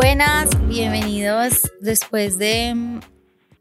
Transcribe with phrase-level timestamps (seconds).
[0.00, 3.00] Buenas, bienvenidos después de mm,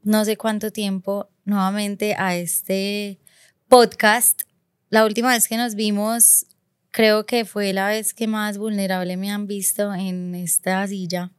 [0.04, 3.20] no sé cuánto tiempo nuevamente a este
[3.68, 4.44] podcast.
[4.92, 6.46] La última vez que nos vimos
[6.92, 11.32] creo que fue la vez que más vulnerable me han visto en esta silla.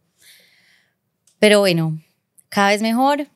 [1.38, 2.02] Pero bueno,
[2.48, 3.28] cada vez mejor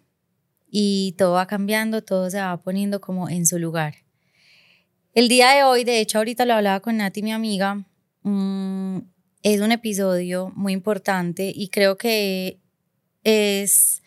[0.68, 3.94] y todo va cambiando, todo se va poniendo como en su lugar.
[5.14, 7.86] El día de hoy, de hecho ahorita lo hablaba con Nati, mi amiga,
[8.24, 9.11] mm,
[9.42, 12.60] es un episodio muy importante y creo que
[13.24, 14.02] es,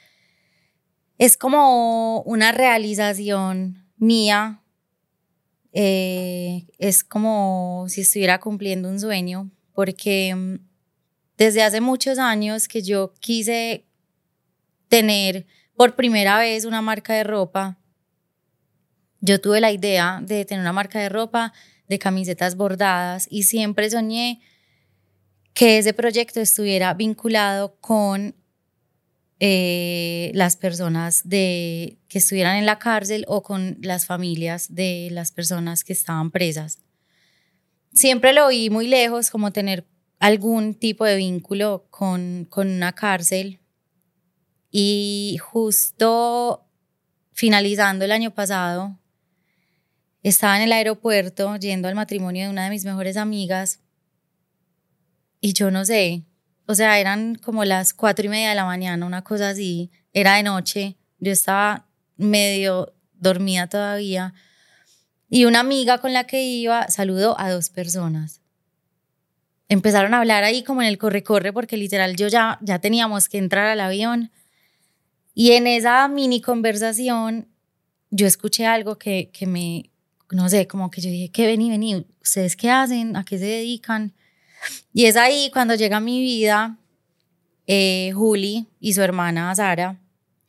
[1.17, 4.61] es como una realización mía,
[5.73, 10.55] eh, es como si estuviera cumpliendo un sueño, porque mm,
[11.37, 13.85] desde hace muchos años que yo quise
[14.87, 17.77] tener por primera vez una marca de ropa,
[19.19, 21.51] yo tuve la idea de tener una marca de ropa,
[21.89, 24.39] de camisetas bordadas y siempre soñé
[25.55, 28.35] que ese proyecto estuviera vinculado con
[29.39, 35.31] eh, las personas de, que estuvieran en la cárcel o con las familias de las
[35.31, 36.79] personas que estaban presas.
[37.93, 39.87] Siempre lo vi muy lejos, como tener
[40.19, 43.61] algún tipo de vínculo con, con una cárcel.
[44.71, 46.65] Y justo
[47.31, 48.99] finalizando el año pasado,
[50.21, 53.84] estaba en el aeropuerto yendo al matrimonio de una de mis mejores amigas
[55.45, 56.23] y yo no sé,
[56.65, 60.37] o sea, eran como las cuatro y media de la mañana, una cosa así, era
[60.37, 61.85] de noche, yo estaba
[62.17, 64.33] medio dormida todavía.
[65.29, 68.41] Y una amiga con la que iba saludó a dos personas.
[69.69, 73.37] Empezaron a hablar ahí como en el corre-corre, porque literal yo ya, ya teníamos que
[73.37, 74.31] entrar al avión.
[75.35, 77.49] Y en esa mini conversación
[78.09, 79.91] yo escuché algo que, que me,
[80.31, 82.03] no sé, como que yo dije, ¿qué vení, vení?
[82.19, 83.15] ¿Ustedes qué hacen?
[83.15, 84.15] ¿A qué se dedican?
[84.93, 86.77] Y es ahí cuando llega a mi vida
[87.67, 89.99] eh, Juli y su hermana Sara.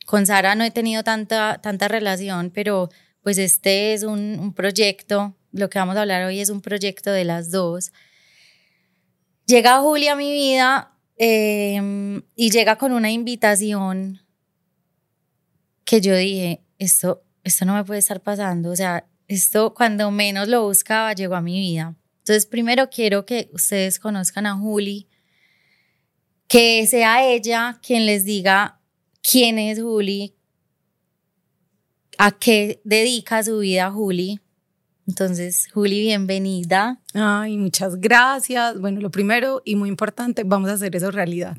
[0.05, 2.89] Con Sara no he tenido tanta, tanta relación, pero
[3.23, 7.25] pues este es un, proyecto, lo que vamos a hablar hoy es un proyecto de
[7.25, 7.91] las dos.
[9.45, 14.21] Llega Juli a mi vida em, y llega con una invitación
[15.83, 20.47] que yo dije, esto, esto no me puede estar pasando, o sea, esto cuando menos
[20.47, 21.95] lo buscaba llegó a mi vida.
[22.27, 25.07] Entonces, primero quiero que ustedes conozcan a Juli,
[26.49, 28.81] que sea ella quien les diga
[29.21, 30.35] quién es Juli,
[32.17, 34.41] a qué dedica su vida Juli.
[35.07, 36.99] Entonces, Juli, bienvenida.
[37.13, 38.77] Ay, muchas gracias.
[38.77, 41.57] Bueno, lo primero y muy importante, vamos a hacer eso realidad.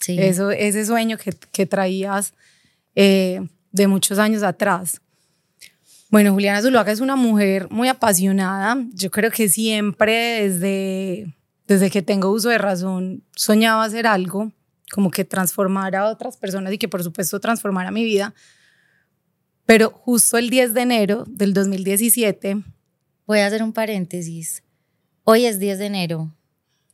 [0.00, 0.16] Sí.
[0.18, 2.34] Eso, ese sueño que, que traías
[2.96, 5.00] eh, de muchos años atrás.
[6.10, 8.78] Bueno, Juliana Zuluaga es una mujer muy apasionada.
[8.94, 11.34] Yo creo que siempre desde,
[11.66, 14.52] desde que tengo uso de razón soñaba hacer algo,
[14.90, 18.34] como que transformar a otras personas y que por supuesto transformara mi vida.
[19.66, 22.62] Pero justo el 10 de enero del 2017...
[23.26, 24.62] Voy a hacer un paréntesis.
[25.24, 26.34] Hoy es 10 de enero.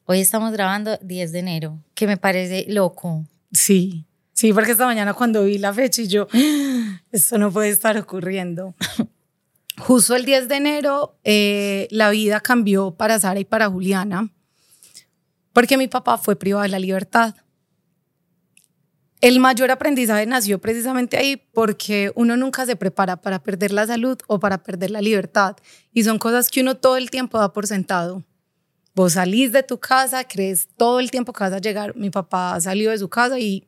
[0.04, 3.24] Hoy estamos grabando 10 de enero, que me parece loco.
[3.52, 4.04] Sí,
[4.34, 7.96] Sí, porque esta mañana cuando vi la fecha y yo, ah, esto no puede estar
[7.96, 8.74] ocurriendo.
[9.78, 14.32] Justo el 10 de enero, eh, la vida cambió para Sara y para Juliana,
[15.52, 17.36] porque mi papá fue privado de la libertad.
[19.20, 24.18] El mayor aprendizaje nació precisamente ahí porque uno nunca se prepara para perder la salud
[24.26, 25.56] o para perder la libertad.
[25.92, 28.22] Y son cosas que uno todo el tiempo da por sentado.
[28.94, 31.96] Vos salís de tu casa, crees todo el tiempo que vas a llegar.
[31.96, 33.66] Mi papá salió de su casa y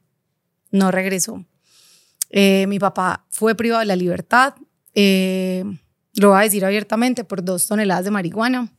[0.76, 1.44] no regresó.
[2.31, 4.54] Eh, mi papá fue privado de la libertad,
[4.94, 5.64] eh,
[6.14, 8.72] lo voy a decir abiertamente, por dos toneladas de marihuana.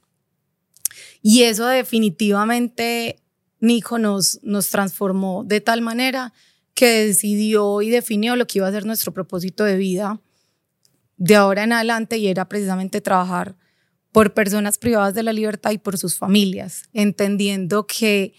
[1.22, 3.22] Y eso definitivamente,
[3.60, 6.34] Nico, nos, nos transformó de tal manera
[6.74, 10.22] que decidió y definió lo que iba a ser nuestro propósito de vida
[11.18, 13.56] de ahora en adelante y era precisamente trabajar
[14.12, 18.34] por personas privadas de la libertad y por sus familias, entendiendo que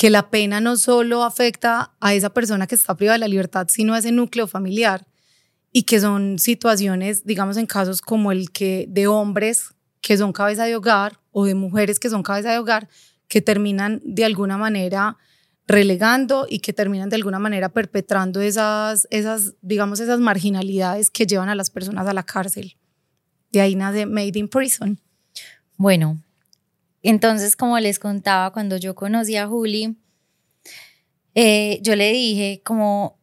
[0.00, 3.66] que la pena no solo afecta a esa persona que está privada de la libertad,
[3.68, 5.06] sino a ese núcleo familiar
[5.72, 10.64] y que son situaciones, digamos, en casos como el que de hombres que son cabeza
[10.64, 12.88] de hogar o de mujeres que son cabeza de hogar,
[13.28, 15.18] que terminan de alguna manera
[15.66, 21.50] relegando y que terminan de alguna manera perpetrando esas, esas, digamos, esas marginalidades que llevan
[21.50, 22.78] a las personas a la cárcel.
[23.52, 24.98] De ahí nace Made in Prison.
[25.76, 26.22] Bueno,
[27.02, 29.96] entonces, como les contaba, cuando yo conocí a Juli,
[31.34, 33.18] eh, yo le dije como,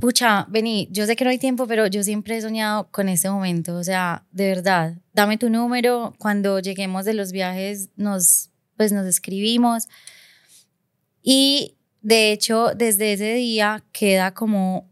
[0.00, 3.28] pucha, vení, yo sé que no hay tiempo, pero yo siempre he soñado con este
[3.28, 8.92] momento, o sea, de verdad, dame tu número, cuando lleguemos de los viajes nos, pues
[8.92, 9.88] nos escribimos.
[11.22, 14.88] Y de hecho, desde ese día queda como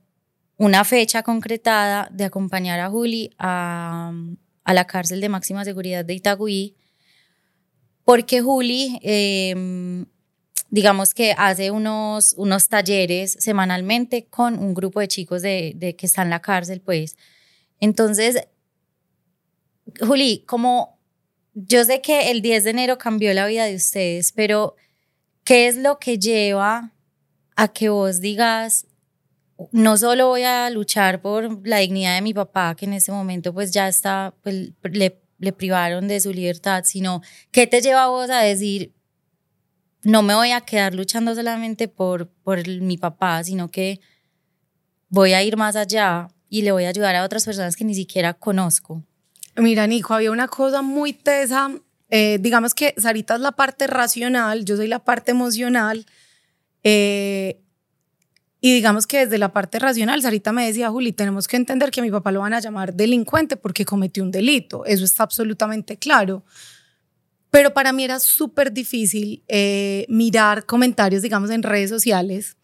[0.56, 4.12] una fecha concretada de acompañar a Juli a,
[4.64, 6.76] a la cárcel de máxima seguridad de Itagüí,
[8.10, 10.04] porque Juli, em,
[10.68, 16.06] digamos que hace unos, unos talleres semanalmente con un grupo de chicos de, de que
[16.06, 17.16] están en la cárcel, pues.
[17.78, 18.48] Entonces,
[20.00, 20.98] Juli, como
[21.54, 24.74] yo sé que el 10 de enero cambió la vida de ustedes, pero
[25.44, 26.92] ¿qué es lo que lleva
[27.54, 28.88] a que vos digas,
[29.70, 33.54] no solo voy a luchar por la dignidad de mi papá, que en ese momento
[33.54, 38.08] pues ya está, pues, le, le privaron de su libertad, sino qué te lleva a
[38.08, 38.92] vos a decir,
[40.02, 44.00] no me voy a quedar luchando solamente por, por mi papá, sino que
[45.08, 47.94] voy a ir más allá y le voy a ayudar a otras personas que ni
[47.94, 49.02] siquiera conozco.
[49.56, 51.70] Mira, Nico, había una cosa muy tesa.
[52.10, 56.06] Eh, digamos que Sarita es la parte racional, yo soy la parte emocional.
[56.82, 57.60] Eh,
[58.60, 62.00] y digamos que desde la parte racional, Sarita me decía, Juli, tenemos que entender que
[62.00, 64.84] a mi papá lo van a llamar delincuente porque cometió un delito.
[64.84, 66.44] Eso está absolutamente claro.
[67.50, 72.56] Pero para mí era súper difícil eh, mirar comentarios, digamos, en redes sociales,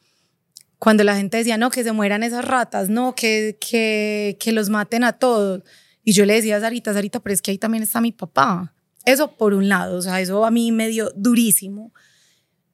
[0.79, 4.69] cuando la gente decía, no, que se mueran esas ratas, no, que, que, que los
[4.69, 5.63] maten a todos.
[6.05, 8.75] Y yo le decía a Sarita, Sarita, pero es que ahí también está mi papá.
[9.07, 11.93] Eso por un lado, o sea, eso a mí me dio durísimo.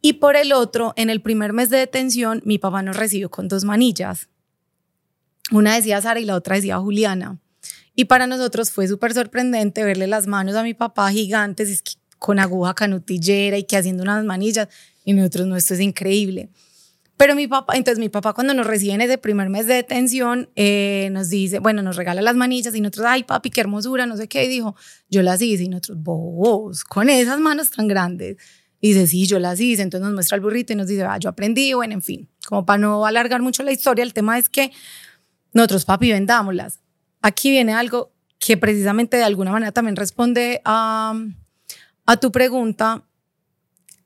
[0.02, 3.46] Y por el otro, en el primer mes de detención, mi papá nos recibió con
[3.46, 4.28] dos manillas.
[5.52, 7.38] Una decía Sara y la otra decía Juliana.
[7.94, 11.92] Y para nosotros fue súper sorprendente verle las manos a mi papá gigantes, es que
[12.18, 14.68] con aguja canutillera y que haciendo unas manillas.
[15.04, 16.50] Y nosotros, no, esto es increíble.
[17.16, 20.50] Pero mi papá, entonces mi papá cuando nos recibe en ese primer mes de detención,
[20.56, 24.16] eh, nos dice, bueno, nos regala las manillas y nosotros, ay papi, qué hermosura, no
[24.16, 24.74] sé qué, y dijo,
[25.08, 28.38] yo las hice y nosotros, vos, con esas manos tan grandes.
[28.84, 31.16] Y dice, sí, yo las hice, entonces nos muestra el burrito y nos dice, ah,
[31.16, 34.48] yo aprendí, bueno, en fin, como para no alargar mucho la historia, el tema es
[34.48, 34.72] que
[35.52, 36.80] nosotros, papi, vendámoslas.
[37.20, 41.14] Aquí viene algo que precisamente de alguna manera también responde a,
[42.06, 43.04] a tu pregunta,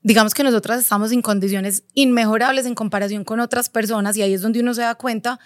[0.03, 4.43] digamos que nosotras estamos en condiciones inmejorables en comparación con otras personas y ahí es
[4.43, 5.39] donde uno se da cuenta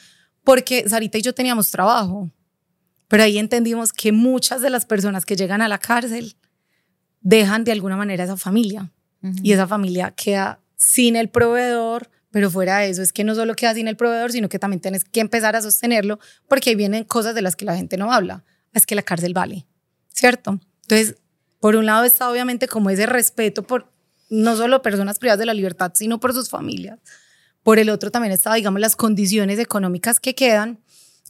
[0.44, 2.30] porque Sarita y yo teníamos trabajo,
[3.08, 6.36] pero ahí entendimos que muchas de las personas que llegan a la cárcel
[7.22, 8.92] dejan de alguna manera esa familia
[9.44, 13.56] y esa familia queda sin el proveedor, pero fuera de eso es que no solo
[13.56, 17.04] queda sin el proveedor, sino que también tienes que empezar a sostenerlo porque ahí vienen
[17.04, 19.68] cosas de las que la gente no habla, es que la cárcel vale,
[20.14, 20.60] ¿cierto?
[20.84, 21.18] Entonces,
[21.60, 23.92] por un lado está obviamente como ese respeto por
[24.30, 27.00] no solo personas privadas de la libertad, sino por sus familias.
[27.64, 30.80] Por el otro también está, digamos, las condiciones económicas que quedan.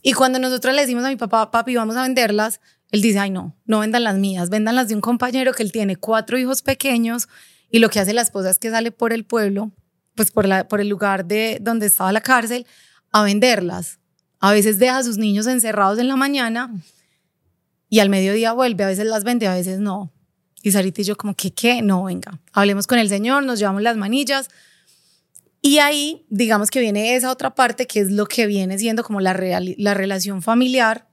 [0.02, 2.60] Y cuando nosotros le decimos a mi papá, papi, vamos a venderlas,
[2.90, 5.72] él dice, ay, no, no vendan las mías, vendan las de un compañero que él
[5.72, 7.28] tiene cuatro hijos pequeños
[7.72, 9.72] y lo que hace la esposa es que sale por el pueblo,
[10.14, 12.66] pues por, la, por el lugar de donde estaba la cárcel,
[13.10, 13.98] a venderlas.
[14.40, 16.70] A veces deja a sus niños encerrados en la mañana
[17.88, 20.12] y al mediodía vuelve, a veces las vende, a veces no.
[20.62, 21.80] Y Sarita y yo como que, ¿qué?
[21.80, 24.50] No, venga, hablemos con el Señor, nos llevamos las manillas.
[25.62, 29.22] Y ahí, digamos que viene esa otra parte que es lo que viene siendo como
[29.22, 29.32] la,
[29.78, 31.08] la relación familiar,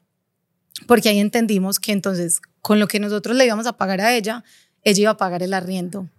[0.88, 4.44] porque ahí entendimos que entonces con lo que nosotros le íbamos a pagar a ella,
[4.84, 6.10] ella iba a pagar el arriendo.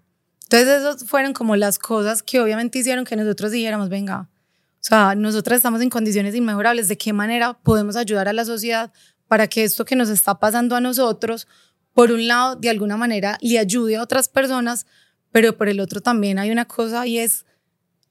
[0.52, 5.14] Entonces esas fueron como las cosas que obviamente hicieron que nosotros dijéramos, venga, o sea,
[5.14, 8.92] nosotras estamos en condiciones inmejorables, ¿de qué manera podemos ayudar a la sociedad
[9.28, 11.46] para que esto que nos está pasando a nosotros
[11.94, 14.86] por un lado, de alguna manera, le ayude a otras personas,
[15.30, 17.46] pero por el otro también hay una cosa y es,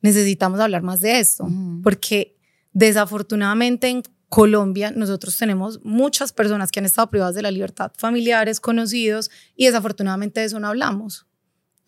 [0.01, 1.46] necesitamos hablar más de esto,
[1.84, 2.38] porque
[2.72, 8.62] desafortunadamente en Colombia nosotros tenemos muchas personas que han estado privadas de la libertad, familiares,
[8.62, 11.25] conocidos, y desafortunadamente de eso no hablamos.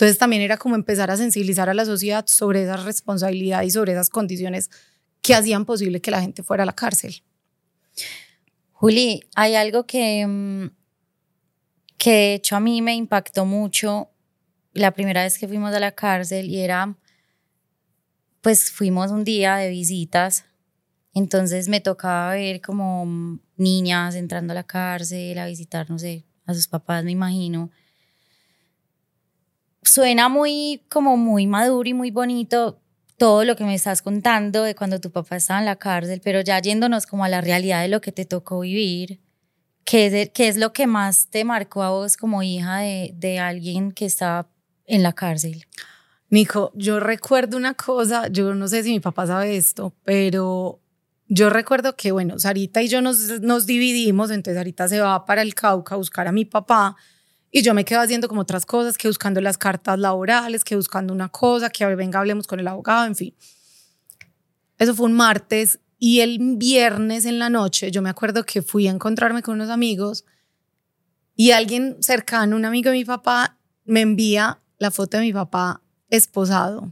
[0.01, 3.91] Entonces también era como empezar a sensibilizar a la sociedad sobre esa responsabilidad y sobre
[3.91, 4.71] esas condiciones
[5.21, 7.21] que hacían posible que la gente fuera a la cárcel.
[8.71, 10.69] Juli, hay algo que mm,
[11.99, 14.09] que de hecho a mí me impactó mucho
[14.73, 16.97] la primera vez que fuimos a la cárcel y era,
[18.41, 20.45] pues fuimos un día de visitas,
[21.13, 26.55] entonces me tocaba ver como niñas entrando a la cárcel a visitar, no sé, a
[26.55, 27.69] sus papás, me imagino.
[29.83, 32.79] Suena muy, como muy maduro y muy bonito
[33.17, 36.41] todo lo que me estás contando de cuando tu papá estaba en la cárcel, pero
[36.41, 39.19] ya yéndonos como a la realidad de lo que te tocó vivir,
[39.83, 44.05] ¿Qué es, lo que más te marcó a vos como hija de, de alguien que
[44.05, 44.47] está
[44.85, 45.65] en la cárcel?
[46.29, 50.79] Nico, yo recuerdo una cosa, yo no sé si mi papá sabe esto, pero
[51.27, 55.41] yo recuerdo que, bueno, Sarita y yo nos, nos dividimos, entonces Sarita se va para
[55.41, 56.95] el Cauca a buscar a mi papá
[57.51, 61.13] Y yo me quedo haciendo como otras cosas, que buscando las cartas laborales, que buscando
[61.13, 63.35] una cosa, que venga, hablemos con el abogado, en fin.
[64.77, 68.87] Eso fue un martes y el viernes en la noche yo me acuerdo que fui
[68.87, 70.25] a encontrarme con unos amigos
[71.35, 75.81] y alguien cercano, un amigo de mi papá, me envía la foto de mi papá
[76.09, 76.91] esposado.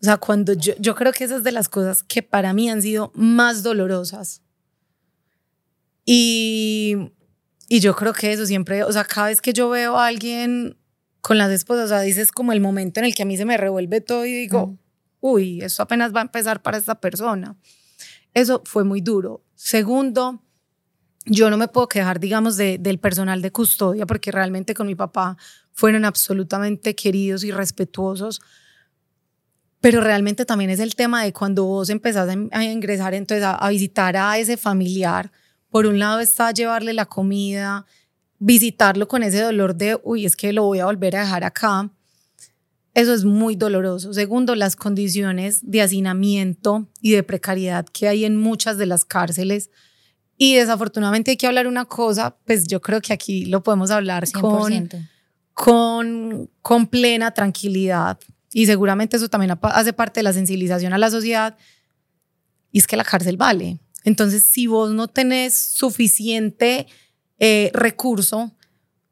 [0.00, 2.82] O sea, cuando yo, yo creo que esas de las cosas que para mí han
[2.82, 4.42] sido más dolorosas.
[6.04, 6.96] Y,
[7.68, 10.76] y yo creo que eso siempre, o sea, cada vez que yo veo a alguien
[11.20, 13.44] con las esposas, o sea, dices como el momento en el que a mí se
[13.44, 14.76] me revuelve todo y digo,
[15.20, 17.56] uy, eso apenas va a empezar para esta persona.
[18.34, 19.42] Eso fue muy duro.
[19.54, 20.42] Segundo,
[21.24, 24.94] yo no me puedo quejar, digamos, de, del personal de custodia, porque realmente con mi
[24.94, 25.38] papá
[25.72, 28.42] fueron absolutamente queridos y respetuosos.
[29.80, 33.70] Pero realmente también es el tema de cuando vos empezás a, ingresar, entonces a, a
[33.70, 35.32] visitar a ese familiar.
[35.74, 37.84] Por un lado está llevarle la comida,
[38.38, 41.90] visitarlo con ese dolor de, uy, es que lo voy a volver a dejar acá.
[42.94, 44.14] Eso es muy doloroso.
[44.14, 49.68] Segundo, las condiciones de hacinamiento y de precariedad que hay en muchas de las cárceles.
[50.38, 54.30] Y desafortunadamente hay que hablar una cosa, pues yo creo que aquí lo podemos hablar
[54.30, 54.88] con,
[55.54, 58.20] con, con plena tranquilidad.
[58.52, 61.56] Y seguramente eso también hace parte de la sensibilización a la sociedad.
[62.70, 63.80] Y es que la cárcel vale.
[64.04, 66.86] Entonces, si vos no tenés suficiente
[67.38, 68.52] eh, recurso,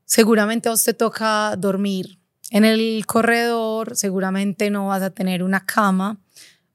[0.04, 2.18] seguramente a vos te toca dormir
[2.50, 6.20] en el corredor, seguramente no vas a tener una cama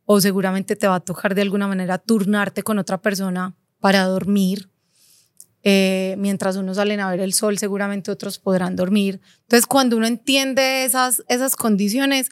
[0.06, 4.70] o seguramente te va a tocar de alguna manera turnarte con otra persona para dormir.
[5.64, 9.20] Eh, mientras unos salen a ver el sol, seguramente otros podrán dormir.
[9.42, 12.30] Entonces, cuando uno entiende esas, esas condiciones,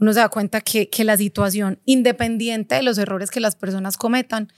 [0.00, 3.96] uno se da cuenta que, que la situación, independiente de los errores que las personas
[3.96, 4.52] cometan,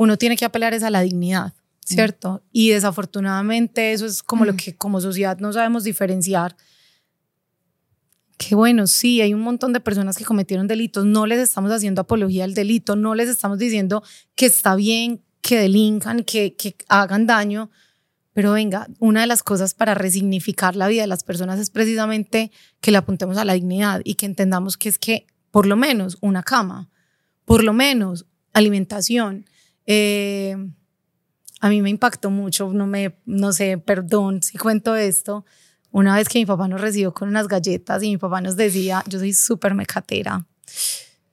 [0.00, 1.52] uno tiene que apelar es a la dignidad,
[1.84, 2.42] ¿cierto?
[2.52, 6.56] Y desafortunadamente eso es como lo que como sociedad no sabemos diferenciar
[8.38, 12.00] que bueno, sí, hay un montón de personas que cometieron delitos, no les estamos haciendo
[12.00, 14.02] apología al delito, no les estamos diciendo
[14.34, 17.70] que está bien que delincan, que, que hagan daño,
[18.32, 22.50] pero venga, una de las cosas para resignificar la vida de las personas es precisamente
[22.80, 26.16] que le apuntemos a la dignidad y que entendamos que es que por lo menos
[26.22, 26.88] una cama,
[27.44, 29.44] por lo menos alimentación.
[29.92, 30.56] Eh,
[31.60, 35.44] a mí me impactó mucho, no me, no sé, perdón si cuento esto,
[35.90, 39.02] una vez que mi papá nos recibió con unas galletas y mi papá nos decía,
[39.08, 40.46] yo soy súper mecatera,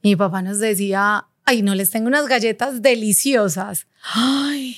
[0.01, 3.85] y mi papá nos decía, ay, no les tengo unas galletas deliciosas.
[4.15, 4.75] Ay.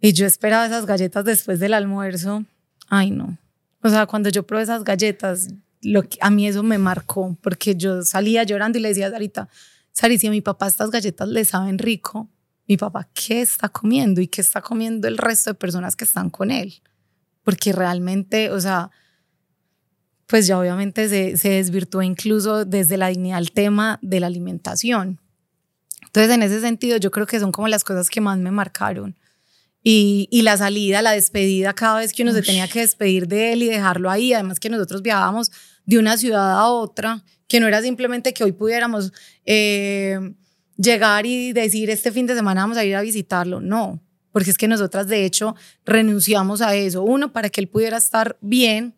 [0.00, 2.46] Y yo esperaba esas galletas después del almuerzo.
[2.88, 3.36] Ay, no.
[3.82, 5.48] O sea, cuando yo probé esas galletas,
[5.82, 9.10] lo que, a mí eso me marcó, porque yo salía llorando y le decía a
[9.10, 9.50] Sarita,
[9.92, 12.30] Sari, si a mi papá estas galletas le saben rico,
[12.66, 14.20] mi papá, ¿qué está comiendo?
[14.20, 16.82] ¿Y qué está comiendo el resto de personas que están con él?
[17.44, 18.90] porque realmente, o sea,
[20.26, 25.20] pues ya obviamente se, se desvirtuó incluso desde la dignidad al tema de la alimentación.
[26.02, 29.16] Entonces, en ese sentido, yo creo que son como las cosas que más me marcaron.
[29.82, 33.52] Y, y la salida, la despedida, cada vez que uno se tenía que despedir de
[33.52, 35.50] él y dejarlo ahí, además que nosotros viajábamos
[35.84, 39.12] de una ciudad a otra, que no era simplemente que hoy pudiéramos
[39.44, 40.18] eh,
[40.76, 44.02] llegar y decir este fin de semana vamos a ir a visitarlo, no,
[44.32, 45.54] porque es que nosotras de hecho
[45.84, 47.02] renunciamos a eso.
[47.02, 48.94] Uno, para que él pudiera estar bien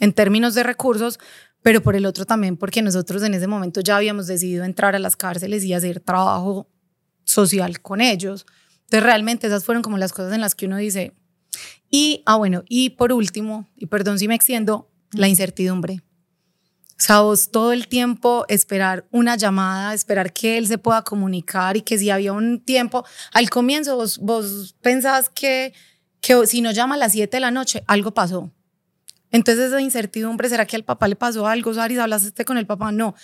[0.00, 1.18] en términos de recursos,
[1.62, 4.98] pero por el otro también porque nosotros en ese momento ya habíamos decidido entrar a
[4.98, 6.68] las cárceles y hacer trabajo
[7.24, 8.46] social con ellos.
[8.84, 11.14] Entonces realmente esas fueron como las cosas en las que uno dice,
[11.90, 16.02] y, ah bueno, y por último, y perdón si me extiendo, la incertidumbre.
[16.98, 21.76] O sea, vos todo el tiempo esperar una llamada, esperar que él se pueda comunicar
[21.76, 25.72] y que si había un tiempo, al comienzo vos, vos pensás que,
[26.20, 28.52] que si no llama a las 7 de la noche, algo pasó.
[29.30, 31.72] Entonces esa incertidumbre, ¿será que al papá le pasó algo?
[31.72, 32.90] Saris, ¿hablaste con el papá?
[32.90, 33.14] No.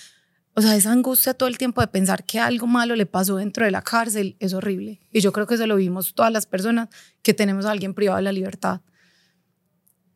[0.54, 3.64] O sea, esa angustia todo el tiempo de pensar que algo malo le pasó dentro
[3.64, 5.00] de la cárcel es horrible.
[5.10, 6.90] Y yo creo que eso lo vimos todas las personas
[7.22, 8.82] que tenemos a alguien privado de la libertad.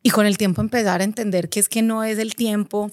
[0.01, 2.89] Y con el tiempo empezar a entender que es que no es el tiempo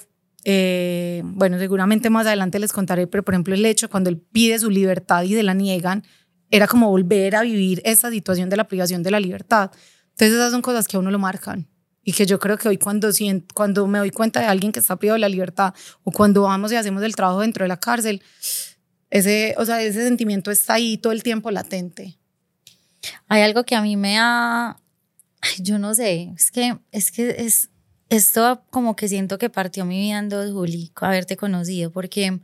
[0.49, 4.61] eh, bueno, seguramente más adelante les contaré, pero por ejemplo el hecho cuando él pide
[4.61, 6.05] su libertad y de la niegan,
[6.53, 9.73] era como volver a vivir esa situación de la privación de la libertad.
[10.11, 11.69] Entonces esas son cosas que a uno lo marcan
[12.05, 13.11] y que yo creo que hoy cuando,
[13.55, 15.75] cuando me doy cuenta de alguien que está privado de la libertad
[16.05, 18.23] o cuando vamos y hacemos el trabajo dentro de la cárcel,
[19.11, 22.21] ese, o sea, ese sentimiento está ahí todo el tiempo latente.
[23.27, 24.77] Hay algo que a mí me ha,
[25.59, 27.69] yo no sé, es que es que es
[28.09, 32.41] esto como que siento que partió mi vida en dos, Juli, haberte conocido, porque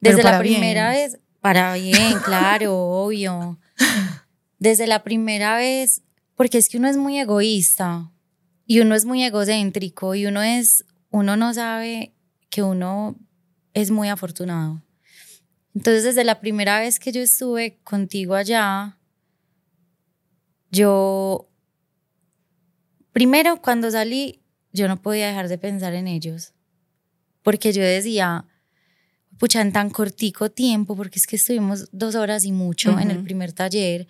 [0.00, 3.58] desde la primera vez, para bien, claro, obvio,
[4.58, 6.02] desde la primera vez,
[6.36, 8.10] porque es que uno es muy egoísta,
[8.66, 12.14] y uno es muy egocéntrico y uno es, uno no sabe
[12.50, 13.16] que uno
[13.74, 14.82] es muy afortunado.
[15.74, 18.96] Entonces, desde la primera vez que yo estuve contigo allá,
[20.70, 21.48] yo,
[23.12, 24.40] primero cuando salí,
[24.74, 26.52] yo no podía dejar de pensar en ellos,
[27.42, 28.44] porque yo decía,
[29.38, 33.22] pucha, en tan cortico tiempo, porque es que estuvimos dos horas y mucho en el
[33.22, 34.08] primer taller,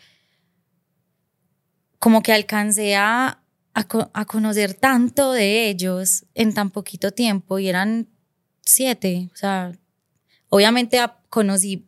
[1.99, 3.43] como que alcancé a,
[3.75, 8.09] a, conocer tanto de ellos en tan poquito tiempo y eran
[8.63, 9.73] siete, o sea,
[10.49, 11.87] obviamente conocí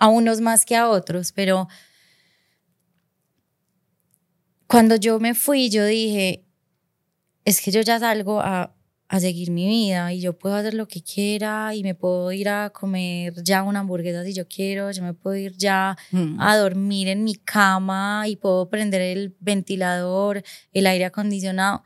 [0.00, 1.68] a unos más que a otros, pero
[4.66, 6.45] cuando yo me fui, yo dije,
[7.46, 8.74] es que yo ya salgo a,
[9.08, 12.48] a seguir mi vida y yo puedo hacer lo que quiera y me puedo ir
[12.48, 16.40] a comer ya una hamburguesa si yo quiero, yo me puedo ir ya mm.
[16.40, 21.84] a dormir en mi cama y puedo prender el ventilador, el aire acondicionado.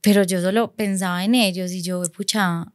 [0.00, 2.66] Pero yo solo pensaba en ellos y yo, pucha,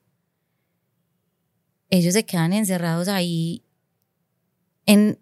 [1.89, 3.61] ellos se quedan encerrados ahí
[4.85, 5.19] en,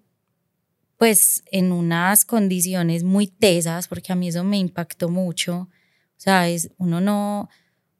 [0.98, 5.68] pues, en unas condiciones muy tesas, porque a mí eso me impactó mucho.
[6.22, 7.50] Sea, es, uno no,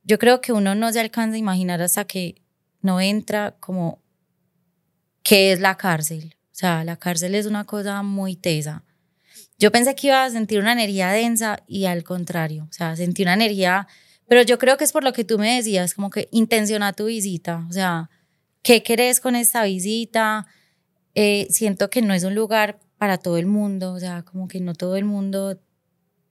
[0.04, 2.36] yo creo que uno no se alcanza a imaginar hasta que
[2.84, 4.00] no entra como
[5.24, 6.36] qué es la cárcel.
[6.52, 8.84] O sea, la cárcel es una cosa muy tesa.
[9.58, 13.24] Yo pensé que iba a sentir una energía densa y al contrario, o sea, sentí
[13.24, 13.88] una energía,
[14.28, 17.06] pero yo creo que es por lo que tú me decías, como que intenciona tu
[17.06, 18.12] visita, o sea,
[18.62, 20.46] ¿qué querés con esta visita?
[21.16, 24.60] Eh, siento que no es un lugar para todo el mundo, o sea, como que
[24.60, 25.60] no todo el mundo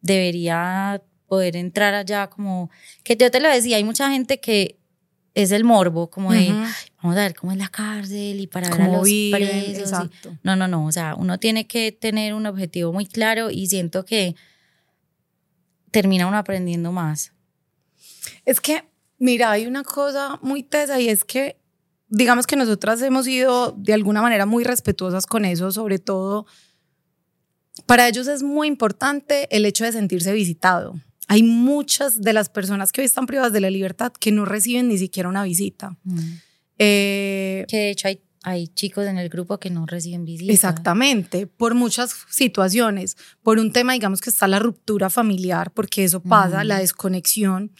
[0.03, 2.71] debería poder entrar allá como,
[3.05, 4.81] que yo te lo decía, hay mucha gente que
[5.33, 6.49] es el morbo, como de,
[7.01, 9.79] vamos a ver cómo es la cárcel y para ver a los presos.
[9.79, 10.37] Exacto.
[10.43, 14.05] no, no, no, o sea, uno tiene que tener un objetivo muy claro y siento
[14.05, 14.35] que
[15.93, 17.33] termina uno aprendiendo más.
[18.45, 18.83] Es que,
[19.19, 21.61] mira, hay una cosa muy tesa y es que,
[22.09, 26.47] digamos que nosotras hemos sido de alguna manera muy respetuosas con eso, sobre todo,
[27.87, 31.01] para ellos es muy importante el hecho de sentirse visitado.
[31.31, 34.89] Hay muchas de las personas que hoy están privadas de la libertad que no reciben
[34.89, 35.97] ni siquiera una visita.
[36.03, 36.19] Mm.
[36.77, 40.53] Eh, que de hecho hay, hay chicos en el grupo que no reciben visita.
[40.53, 43.17] Exactamente, por muchas situaciones.
[43.45, 47.71] Por un tema, digamos que está la ruptura familiar, porque eso pasa, la desconexión.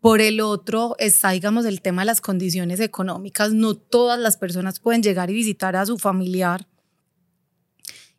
[0.00, 3.52] Por el otro está, digamos, el tema de las condiciones económicas.
[3.52, 6.66] No todas las personas pueden llegar y visitar a su familiar.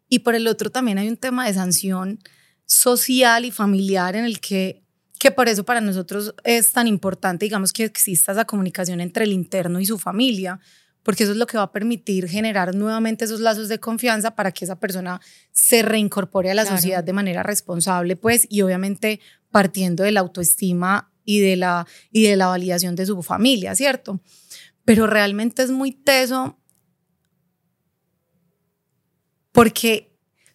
[0.07, 2.19] Y por el otro también hay un tema de sanción
[2.71, 4.81] social y familiar en el que,
[5.19, 9.33] que por eso para nosotros es tan importante, digamos, que exista esa comunicación entre el
[9.33, 10.57] interno y su familia,
[11.03, 14.53] porque eso es lo que va a permitir generar nuevamente esos lazos de confianza para
[14.53, 15.19] que esa persona
[15.51, 21.11] se reincorpore a la sociedad de manera responsable, pues, y obviamente partiendo de la autoestima
[21.25, 24.21] y de la, y de la validación de su familia, ¿cierto?
[24.85, 26.57] Pero realmente es muy teso
[29.51, 30.10] porque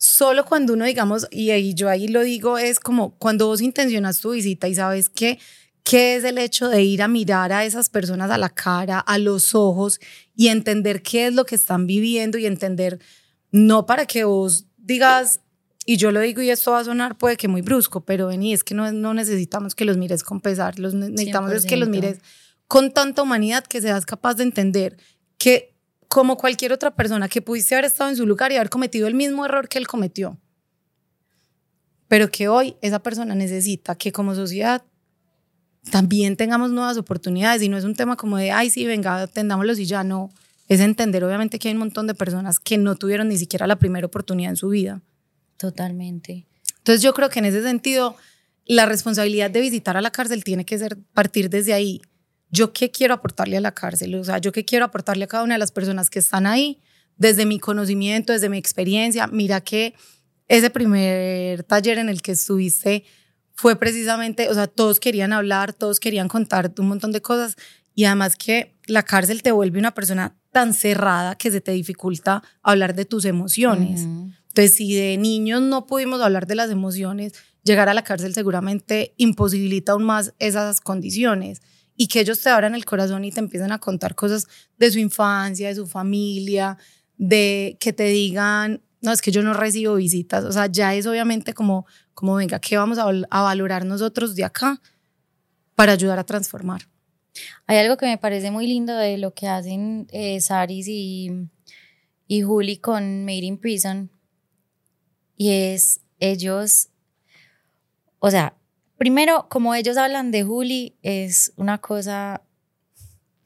[0.08, 4.20] Solo cuando uno, digamos, y ahí yo ahí lo digo, es como cuando vos intencionas
[4.20, 5.40] tu visita y sabes que
[5.82, 9.18] qué es el hecho de ir a mirar a esas personas a la cara, a
[9.18, 9.98] los ojos
[10.36, 13.00] y entender qué es lo que están viviendo y entender,
[13.50, 15.40] no para que vos digas,
[15.84, 18.52] y yo lo digo y esto va a sonar puede que muy brusco, pero vení,
[18.52, 21.88] es que no, no necesitamos que los mires con pesar, los necesitamos es que los
[21.88, 22.20] mires
[22.68, 24.98] con tanta humanidad que seas capaz de entender
[25.36, 25.75] que
[26.16, 29.12] como cualquier otra persona que pudiste haber estado en su lugar y haber cometido el
[29.12, 30.38] mismo error que él cometió.
[32.08, 34.82] Pero que hoy esa persona necesita que como sociedad
[35.90, 39.78] también tengamos nuevas oportunidades y no es un tema como de, ay, sí, venga, atendámoslos
[39.78, 40.30] y ya no.
[40.68, 43.76] Es entender obviamente que hay un montón de personas que no tuvieron ni siquiera la
[43.76, 45.02] primera oportunidad en su vida.
[45.58, 46.46] Totalmente.
[46.78, 48.16] Entonces yo creo que en ese sentido
[48.64, 52.00] la responsabilidad de visitar a la cárcel tiene que ser partir desde ahí
[52.50, 55.44] yo qué quiero aportarle a la cárcel, o sea, yo qué quiero aportarle a cada
[55.44, 56.80] una de las personas que están ahí,
[57.16, 59.26] desde mi conocimiento, desde mi experiencia.
[59.26, 59.94] Mira que
[60.48, 63.04] ese primer taller en el que estuviste
[63.54, 67.56] fue precisamente, o sea, todos querían hablar, todos querían contar un montón de cosas
[67.94, 72.42] y además que la cárcel te vuelve una persona tan cerrada que se te dificulta
[72.62, 74.02] hablar de tus emociones.
[74.02, 77.32] Entonces, si de niños no pudimos hablar de las emociones,
[77.62, 81.60] llegar a la cárcel seguramente imposibilita aún más esas condiciones
[81.96, 84.46] y que ellos te abran el corazón y te empiecen a contar cosas
[84.78, 86.76] de su infancia, de su familia,
[87.16, 91.06] de que te digan, no, es que yo no recibo visitas, o sea, ya es
[91.06, 94.80] obviamente como, como venga, ¿qué vamos a, valorar nosotros de acá
[95.74, 96.82] para ayudar a transformar?
[97.66, 101.30] Hay algo que me parece muy lindo de lo que hacen eh, Saris y,
[102.26, 104.10] y Juli con Made in Prison,
[105.36, 106.88] y es ellos,
[108.18, 108.56] o sea,
[108.96, 112.42] primero, como ellos hablan de Juli, es una cosa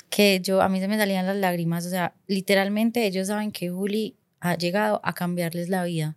[0.09, 3.71] que yo, a mí se me salían las lágrimas, o sea, literalmente ellos saben que
[3.71, 6.17] Juli ha llegado a cambiarles la vida.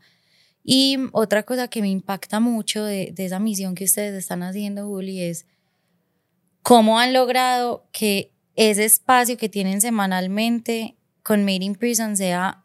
[0.64, 5.22] Y otra cosa que me impacta mucho de, esa misión que ustedes están haciendo, Juli,
[5.22, 5.46] es
[6.62, 12.64] cómo han logrado que ese espacio que tienen semanalmente con Made in Prison sea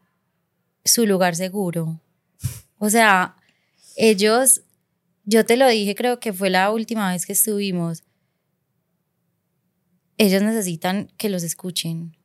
[0.84, 2.00] su lugar seguro.
[2.78, 3.36] O sea,
[3.96, 4.62] ellos,
[5.28, 8.02] yo te lo dije, creo que fue la última vez que estuvimos,
[10.16, 12.16] ellos necesitan que los escuchen.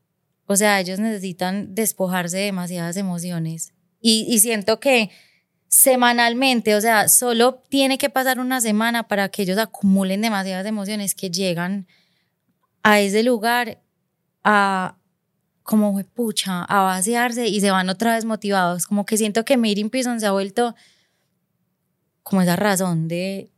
[0.46, 3.74] O sea, ellos necesitan despojarse de demasiadas emociones.
[4.00, 5.12] Y, y siento que
[5.68, 11.14] semanalmente, o sea, solo tiene que pasar una semana para que ellos acumulen demasiadas emociones
[11.14, 11.88] que llegan
[12.84, 13.82] a ese lugar
[14.46, 14.96] a
[15.64, 18.88] como pucha, a vaciarse y se van otra vez motivados.
[18.88, 20.74] Como que siento que Made in Prison se ha vuelto
[22.24, 23.50] como esa razón de,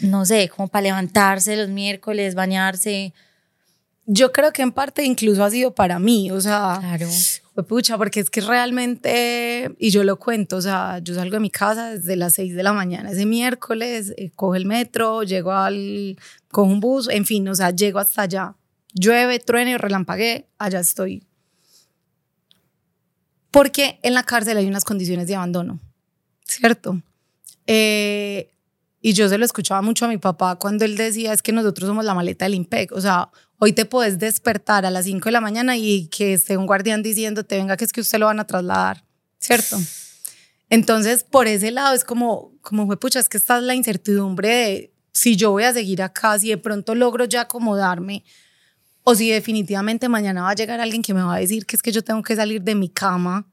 [0.00, 3.12] no sé, como para levantarse los miércoles, bañarse.
[4.06, 7.08] Yo creo que en parte incluso ha sido para mí, o sea, Claro.
[7.68, 11.50] pucha, porque es que realmente, y yo lo cuento, o sea, yo salgo de mi
[11.50, 16.18] casa desde las 6 de la mañana ese miércoles, eh, cojo el metro, llego al,
[16.50, 18.56] cojo un bus, en fin, o sea, llego hasta allá.
[18.94, 21.24] Llueve, truene, relampagué, allá estoy.
[23.50, 25.78] Porque en la cárcel hay unas condiciones de abandono,
[26.44, 27.00] ¿cierto?
[27.74, 28.50] Eh,
[29.00, 31.88] y yo se lo escuchaba mucho a mi papá cuando él decía, es que nosotros
[31.88, 32.92] somos la maleta del IMPEC.
[32.92, 36.58] O sea, hoy te puedes despertar a las 5 de la mañana y que esté
[36.58, 39.04] un guardián diciéndote, venga, que es que usted lo van a trasladar,
[39.38, 39.78] ¿cierto?
[40.68, 44.94] Entonces, por ese lado es como, como fue, pucha, es que está la incertidumbre de
[45.10, 48.22] si yo voy a seguir acá, si de pronto logro ya acomodarme,
[49.02, 51.82] o si definitivamente mañana va a llegar alguien que me va a decir que es
[51.82, 53.46] que yo tengo que salir de mi cama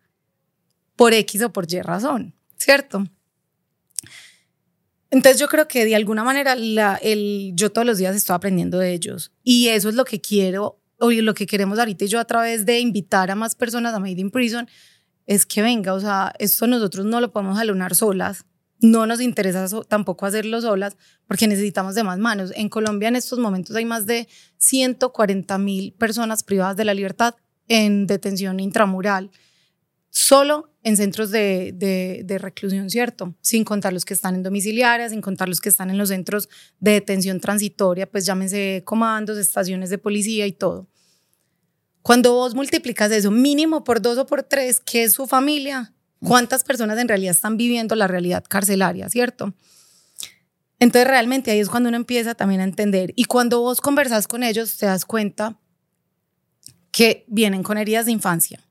[0.98, 3.06] por X o por Y razón, ¿cierto?
[5.12, 8.94] Entonces yo creo que de alguna manera el, yo todos los días estoy aprendiendo de
[8.94, 9.32] ellos.
[9.44, 12.66] Y eso es lo que quiero o lo que queremos ahorita y yo a través
[12.66, 14.68] de invitar a más personas a Made in Prison
[15.26, 18.46] es que venga, o sea, esto nosotros no lo podemos jalonar solas,
[18.82, 22.52] no nos interesa tampoco hacerlo solas porque necesitamos de más manos.
[22.56, 27.36] En Colombia en estos momentos hay más de 140 mil personas privadas de la libertad
[27.68, 29.32] en detención intramural
[30.20, 33.36] solo en centros de, de, de, reclusión, ¿cierto?
[33.40, 36.50] Sin contar los que están en domiciliarias, sin contar los que están en los centros
[36.82, 40.90] de detención transitoria, pues llámense comandos, estaciones de policía y todo.
[42.02, 45.94] Cuando vos multiplicas eso mínimo por dos o por tres, ¿qué es su familia?
[46.22, 49.54] ¿Cuántas personas en realidad están viviendo la realidad carcelaria, ¿cierto?
[50.80, 53.14] Entonces realmente ahí es cuando uno empieza también a entender.
[53.16, 55.58] Y cuando vos conversas con ellos, te das cuenta
[56.92, 58.62] que vienen con heridas de infancia,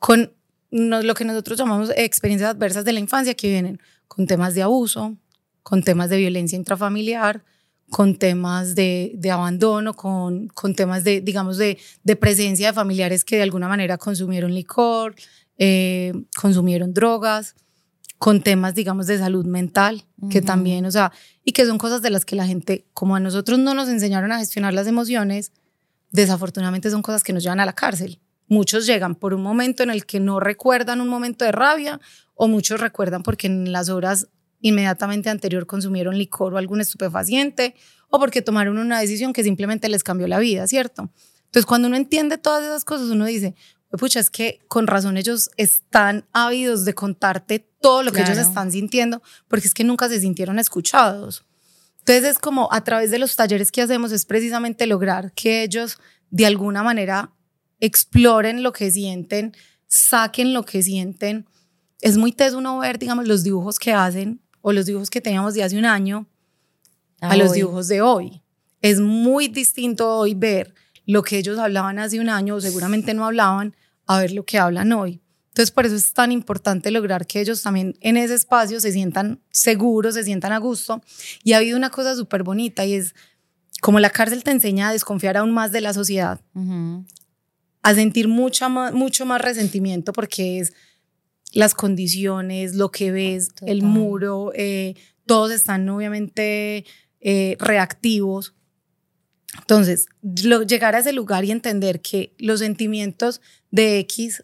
[0.00, 0.35] con
[0.70, 4.62] no, lo que nosotros llamamos experiencias adversas de la infancia, que vienen con temas de
[4.62, 5.16] abuso,
[5.62, 7.44] con temas de violencia intrafamiliar,
[7.90, 13.24] con temas de, de abandono, con, con, temas de, digamos, de, de, presencia de familiares
[13.24, 15.14] que de alguna manera consumieron licor,
[15.58, 17.54] eh, consumieron drogas,
[18.18, 20.30] con temas, digamos, de salud mental, uh -huh.
[20.30, 21.12] que también, o sea,
[21.44, 24.32] y que son cosas de las que la gente, como a nosotros no nos enseñaron
[24.32, 25.52] a gestionar las emociones,
[26.10, 28.20] desafortunadamente son cosas que nos llevan a la cárcel.
[28.48, 32.00] Muchos llegan por un momento en el que no recuerdan un momento de rabia
[32.34, 34.28] o muchos recuerdan porque en las horas
[34.60, 37.74] inmediatamente anterior consumieron licor o algún estupefaciente
[38.08, 41.10] o porque tomaron una decisión que simplemente les cambió la vida, ¿cierto?
[41.46, 43.54] Entonces cuando uno entiende todas esas cosas, uno dice,
[43.98, 48.34] pucha, es que con razón ellos están ávidos de contarte todo lo que claro.
[48.34, 51.44] ellos están sintiendo porque es que nunca se sintieron escuchados.
[52.00, 55.98] Entonces es como a través de los talleres que hacemos es precisamente lograr que ellos
[56.30, 57.32] de alguna manera
[57.80, 59.54] exploren lo que sienten,
[59.86, 61.46] saquen lo que sienten.
[62.00, 65.54] Es muy teso uno ver, digamos, los dibujos que hacen o los dibujos que teníamos
[65.54, 66.26] de hace un año
[67.20, 68.42] a, a los dibujos de hoy.
[68.82, 70.74] Es muy distinto hoy ver
[71.06, 73.74] lo que ellos hablaban hace un año o seguramente no hablaban
[74.06, 75.22] a ver lo que hablan hoy.
[75.48, 79.40] Entonces, por eso es tan importante lograr que ellos también en ese espacio se sientan
[79.50, 81.00] seguros, se sientan a gusto.
[81.42, 83.14] Y ha habido una cosa súper bonita y es
[83.80, 86.40] como la cárcel te enseña a desconfiar aún más de la sociedad.
[86.54, 87.04] Uh -huh
[87.86, 90.72] a sentir mucha más, mucho más resentimiento porque es
[91.52, 93.68] las condiciones, lo que ves, Total.
[93.68, 96.84] el muro, eh, todos están obviamente
[97.20, 98.54] eh, reactivos.
[99.56, 100.06] Entonces,
[100.42, 104.42] lo, llegar a ese lugar y entender que los sentimientos de X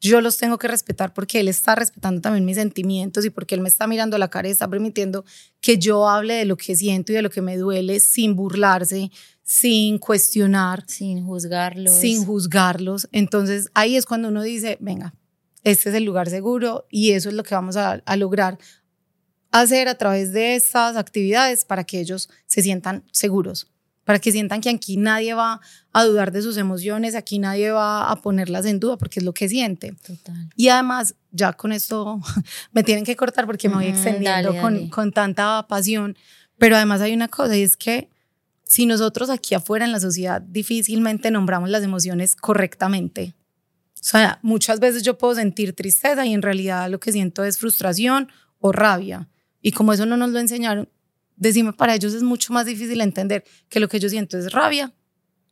[0.00, 3.62] yo los tengo que respetar porque él está respetando también mis sentimientos y porque él
[3.62, 5.24] me está mirando la cara y está permitiendo
[5.60, 9.10] que yo hable de lo que siento y de lo que me duele sin burlarse,
[9.48, 10.84] sin cuestionar.
[10.86, 11.94] Sin juzgarlos.
[11.94, 13.08] Sin juzgarlos.
[13.12, 15.14] Entonces ahí es cuando uno dice, venga,
[15.64, 18.58] este es el lugar seguro y eso es lo que vamos a, a lograr.
[19.50, 23.72] hacer a través de estas actividades para que ellos se sientan seguros,
[24.04, 25.62] para que sientan que aquí nadie va
[25.94, 29.32] a dudar de sus emociones, aquí nadie va a ponerlas en duda porque es lo
[29.32, 29.94] que siente.
[30.06, 30.50] Total.
[30.56, 32.20] Y además, ya con esto
[32.72, 34.90] me tienen que cortar porque me voy extendiendo dale, con, dale.
[34.90, 36.18] con tanta pasión,
[36.58, 38.10] pero además hay una cosa y es que
[38.68, 43.34] si nosotros aquí afuera en la sociedad difícilmente nombramos las emociones correctamente,
[43.94, 47.56] o sea, muchas veces yo puedo sentir tristeza y en realidad lo que siento es
[47.58, 48.28] frustración
[48.60, 49.28] o rabia.
[49.62, 50.88] Y como eso no nos lo enseñaron,
[51.34, 54.92] decime, para ellos es mucho más difícil entender que lo que yo siento es rabia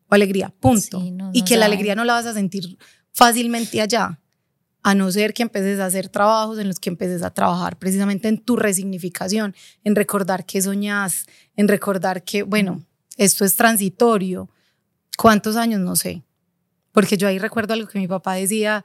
[0.09, 1.01] o alegría, punto.
[1.01, 2.79] Sí, no- y que la alegría no la vas a sentir
[3.13, 4.21] fácilmente allá,
[4.83, 8.29] a no ser que empeces a hacer trabajos en los que empeces a trabajar precisamente
[8.29, 11.25] en tu resignificación, en recordar que soñás,
[11.57, 12.85] en recordar que, bueno,
[13.17, 14.49] esto es transitorio.
[15.17, 15.81] ¿Cuántos años?
[15.81, 16.23] No sé.
[16.93, 18.85] Porque yo ahí recuerdo algo que mi papá decía,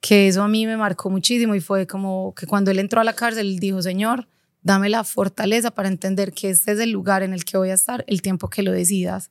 [0.00, 3.04] que eso a mí me marcó muchísimo y fue como que cuando él entró a
[3.04, 4.28] la cárcel, dijo, Señor,
[4.62, 7.74] dame la fortaleza para entender que este es el lugar en el que voy a
[7.74, 9.30] estar el tiempo que lo decidas.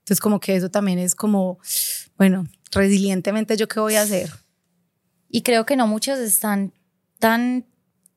[0.00, 1.58] Entonces como que eso también es como,
[2.16, 4.30] bueno, resilientemente yo qué voy a hacer.
[5.28, 6.72] Y creo que no muchos están
[7.18, 7.66] tan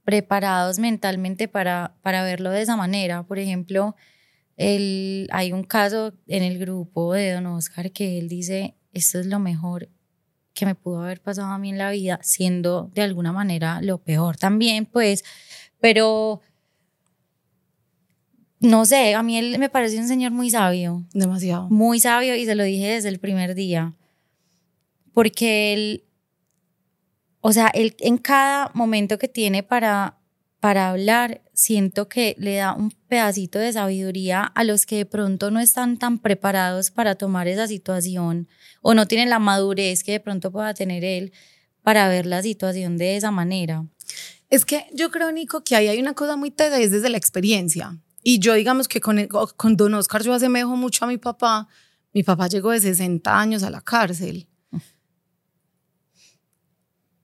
[0.04, 3.24] preparados mentalmente para, para verlo de esa manera.
[3.24, 3.96] Por ejemplo,
[4.58, 9.26] el, hay un caso en el grupo de Don Oscar que él dice, esto es
[9.26, 9.90] lo mejor
[10.54, 13.98] que me pudo haber pasado a mí en la vida, siendo de alguna manera lo
[13.98, 15.24] peor también, pues,
[15.80, 16.42] pero
[18.60, 21.68] no sé, a mí él me parece un señor muy sabio Demasiado.
[21.70, 23.94] muy sabio y se lo dije desde el primer día.
[25.12, 26.04] Porque él,
[27.42, 30.18] o sea, él en cada momento que tiene para,
[30.64, 35.52] para hablar, siento que le da un pedacito de sabiduría a los que de pronto
[35.52, 38.48] no están tan preparados para tomar esa situación
[38.82, 41.34] o no tienen la madurez que de pronto pueda tener él
[41.82, 43.86] para ver la situación de esa manera.
[44.50, 47.18] Es que yo creo, Nico, que ahí hay una cosa muy tesa es desde la
[47.18, 48.00] experiencia.
[48.24, 51.68] Y yo, digamos que con, con Don Oscar yo asemejo mucho a mi papá.
[52.14, 54.48] Mi papá llegó de 60 años a la cárcel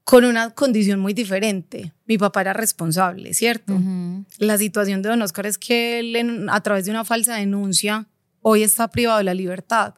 [0.09, 1.93] con una condición muy diferente.
[2.07, 3.75] Mi papá era responsable, ¿cierto?
[3.75, 4.25] Ujú.
[4.39, 8.07] La situación de Don Oscar es que él, en- a través de una falsa denuncia,
[8.41, 9.93] hoy está privado de la libertad.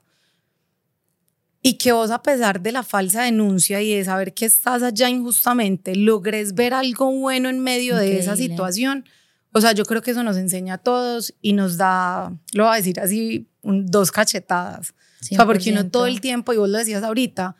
[1.61, 5.07] Y que vos, a pesar de la falsa denuncia y de saber que estás allá
[5.09, 8.53] injustamente, logres ver algo bueno en medio de esa Increíble.
[8.55, 9.05] situación.
[9.53, 12.73] O sea, yo creo que eso nos enseña a todos y nos da, lo voy
[12.73, 14.89] a decir así, un- dos cachetadas.
[15.21, 15.91] O sea, porque uno 100%.
[15.91, 17.55] todo el tiempo, y vos lo decías ahorita,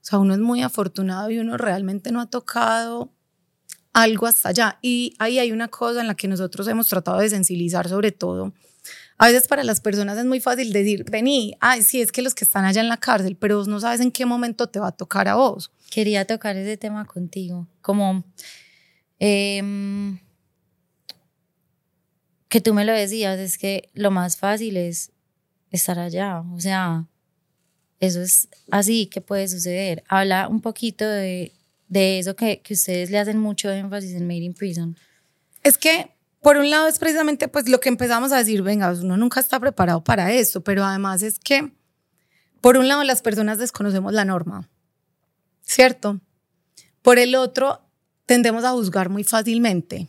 [0.00, 3.12] o sea, uno es muy afortunado y uno realmente no ha tocado
[3.92, 4.78] algo hasta allá.
[4.82, 8.52] Y ahí hay una cosa en la que nosotros hemos tratado de sensibilizar sobre todo.
[9.18, 12.34] A veces para las personas es muy fácil decir, vení, ay, sí, es que los
[12.34, 14.88] que están allá en la cárcel, pero vos no sabes en qué momento te va
[14.88, 15.72] a tocar a vos.
[15.90, 18.24] Quería tocar ese tema contigo, como
[19.18, 20.20] em,
[22.48, 25.10] que tú me lo decías, es que lo más fácil es
[25.72, 27.06] estar allá, o sea,
[28.00, 30.04] eso es así que puede suceder.
[30.08, 31.52] Habla un poquito de,
[31.88, 34.96] de eso que, que ustedes le hacen mucho énfasis en Made in Prison.
[35.62, 39.16] Es que, por un lado, es precisamente pues lo que empezamos a decir, venga, uno
[39.16, 41.72] nunca está preparado para esto, pero además es que,
[42.60, 44.68] por un lado, las personas desconocemos la norma,
[45.62, 46.20] ¿cierto?
[47.02, 47.82] Por el otro,
[48.26, 50.08] tendemos a juzgar muy fácilmente.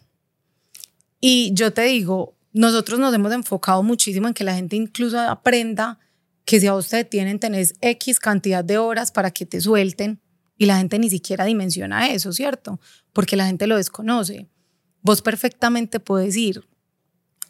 [1.20, 6.00] Y yo te digo, nosotros nos hemos enfocado muchísimo en que la gente incluso aprenda
[6.46, 10.20] que si a usted tienen, tenés X cantidad de horas para que te suelten
[10.58, 12.80] y la gente ni siquiera dimensiona eso, ¿cierto?
[13.14, 14.50] Porque la gente lo desconoce.
[15.02, 16.68] Vos perfectamente puedes ir,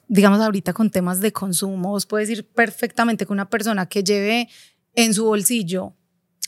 [0.08, 4.48] digamos ahorita con temas de consumo, vos puedes ir perfectamente con una persona que lleve
[4.94, 5.96] en su bolsillo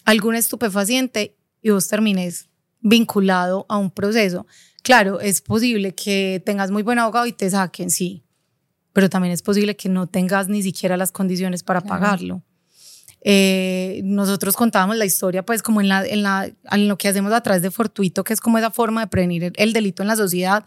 [0.05, 2.49] algún estupefaciente y vos termines
[2.81, 4.45] vinculado a un proceso.
[4.83, 8.23] Claro, es posible que tengas muy buen abogado y te saquen, sí,
[8.93, 11.99] pero también es posible que no tengas ni siquiera las condiciones para Claro.
[12.01, 12.43] pagarlo.
[13.23, 17.31] Eh, nosotros contábamos la historia, pues, como en, la, en, la, en lo que hacemos
[17.33, 20.07] a través de Fortuito, que es como esa forma de prevenir el, el delito en
[20.07, 20.65] la sociedad,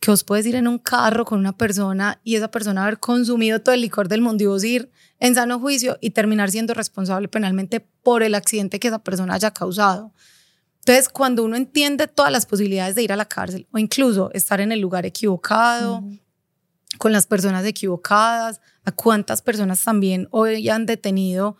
[0.00, 3.60] que vos puedes ir en un carro con una persona y esa persona haber consumido
[3.62, 7.28] todo el licor del mundo y vos ir en sano juicio y terminar siendo responsable
[7.28, 10.12] penalmente por el accidente que esa persona haya causado.
[10.80, 14.60] Entonces, cuando uno entiende todas las posibilidades de ir a la cárcel o incluso estar
[14.60, 16.02] en el lugar equivocado,
[16.98, 21.56] con las personas equivocadas, a cuántas personas también hoy han detenido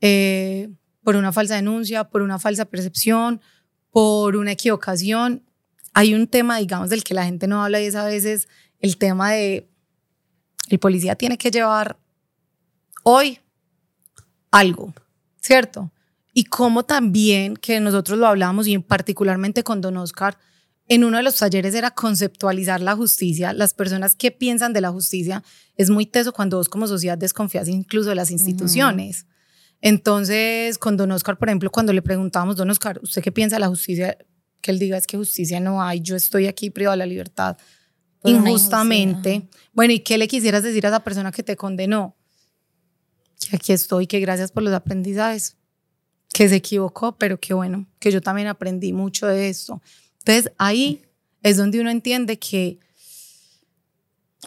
[0.00, 0.68] eh,
[1.02, 3.40] por una falsa denuncia, por una falsa percepción,
[3.90, 5.42] por una equivocación.
[5.94, 8.48] Hay un tema, digamos, del que la gente no habla y es a veces
[8.80, 9.70] el tema de
[10.68, 11.98] el policía tiene que llevar
[13.04, 13.38] hoy
[14.50, 14.92] algo,
[15.40, 15.92] ¿cierto?
[16.32, 20.36] Y como también, que nosotros lo hablamos y particularmente con Don Oscar,
[20.88, 24.90] en uno de los talleres era conceptualizar la justicia, las personas que piensan de la
[24.90, 25.42] justicia,
[25.76, 29.26] es muy teso cuando vos como sociedad desconfías incluso de las instituciones.
[29.80, 33.60] Entonces, con Don Oscar, por ejemplo, cuando le preguntábamos, Don Oscar, ¿usted qué piensa de
[33.60, 34.16] la justicia?
[34.60, 37.56] Que él diga es que justicia no hay, yo estoy aquí privado de la libertad
[38.24, 39.48] injustamente.
[39.72, 42.16] Bueno, ¿y qué le quisieras decir a esa persona que te condenó?
[43.48, 45.56] Que aquí estoy, que gracias por los aprendizajes,
[46.32, 49.80] que se equivocó, pero que bueno, que yo también aprendí mucho de esto.
[50.26, 51.04] Entonces ahí
[51.44, 52.80] es donde uno entiende que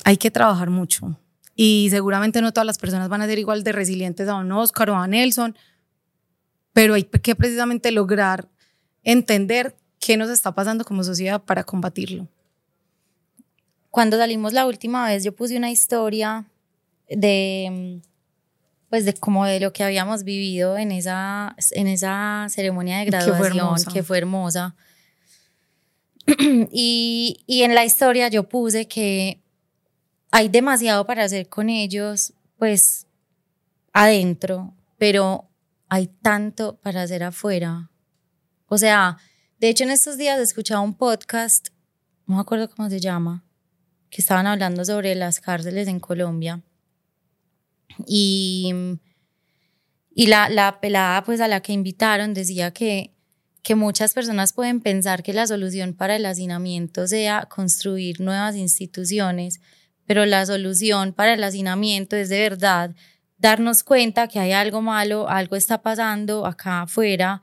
[0.03, 1.17] hay que trabajar mucho
[1.55, 4.89] y seguramente no todas las personas van a ser igual de resilientes a un Oscar
[4.89, 5.55] o a Nelson,
[6.73, 8.49] pero hay que precisamente lograr
[9.03, 12.27] entender qué nos está pasando como sociedad para combatirlo.
[13.89, 16.45] Cuando salimos la última vez, yo puse una historia
[17.09, 18.01] de
[18.89, 23.93] pues de como de lo que habíamos vivido en esa, en esa ceremonia de graduación,
[23.93, 24.75] que fue hermosa.
[26.71, 29.41] y, y en la historia yo puse que
[30.31, 33.07] hay demasiado para hacer con ellos, pues
[33.93, 35.49] adentro, pero
[35.87, 37.89] hay tanto para hacer afuera.
[38.67, 39.17] O sea,
[39.59, 41.69] de hecho en estos días he escuchado un podcast,
[42.27, 43.43] no me acuerdo cómo se llama,
[44.09, 46.61] que estaban hablando sobre las cárceles en Colombia.
[48.05, 48.71] Y,
[50.13, 53.13] y la, la pelada pues a la que invitaron decía que
[53.62, 59.60] que muchas personas pueden pensar que la solución para el hacinamiento sea construir nuevas instituciones,
[60.06, 62.95] pero la solución para el hacinamiento es de verdad
[63.38, 67.41] darnos cuenta que hay algo malo, algo está pasando acá afuera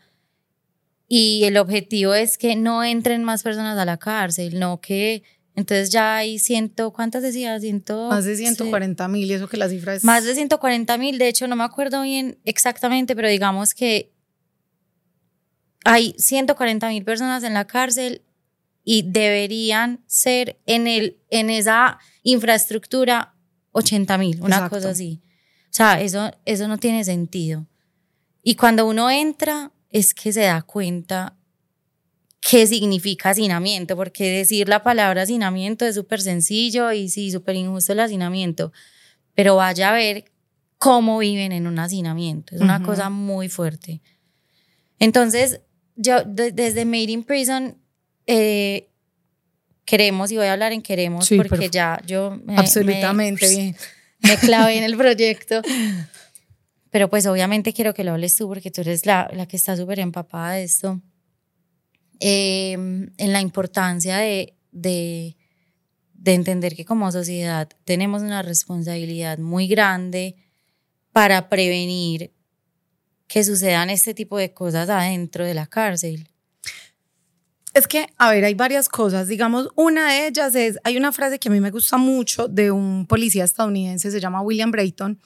[1.09, 5.23] y el objetivo es que no entren más personas a la cárcel, no que
[5.55, 7.59] entonces ya hay ciento, ¿cuántas decía?
[7.61, 10.05] Ciento, más de 140 mil, eso que la cifra es...
[10.05, 14.13] Más de 140 mil, de hecho no me acuerdo bien exactamente, pero digamos que
[15.87, 18.23] hay 140 mil personas en la cárcel
[18.85, 23.35] y deberían ser en, el, en esa infraestructura
[23.71, 25.23] 80 mil, una cosa así.
[25.67, 27.67] O sea, eso, eso no tiene sentido.
[28.43, 31.37] Y cuando uno entra es que se da cuenta
[32.41, 37.93] qué significa hacinamiento, porque decir la palabra hacinamiento es súper sencillo y sí, súper injusto
[37.93, 38.73] el hacinamiento,
[39.35, 40.33] pero vaya a ver
[40.79, 44.03] cómo viven en un hacinamiento, es una cosa muy fuerte.
[44.99, 45.61] Entonces,
[45.97, 47.77] yo desde Made in Prison
[48.27, 48.89] eh,
[49.85, 53.77] queremos, y voy a hablar en queremos porque ya yo me, absolutamente bien.
[54.21, 55.63] me clavé en el proyecto.
[56.91, 59.77] Pero pues obviamente quiero que lo hables tú porque tú eres la, la que está
[59.77, 61.01] súper empapada de esto.
[62.21, 65.37] Em, en la importancia de, de,
[66.15, 70.37] de entender que como sociedad tenemos una responsabilidad muy grande
[71.13, 72.33] para prevenir
[73.27, 76.29] que sucedan este tipo de cosas adentro de la cárcel?
[77.75, 79.29] Es que, a ver, hay varias cosas.
[79.29, 82.71] Digamos, una de ellas es, hay una frase que a mí me gusta mucho de
[82.71, 85.21] un policía estadounidense, se llama William Brayton,